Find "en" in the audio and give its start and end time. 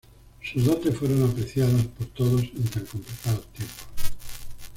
2.41-2.63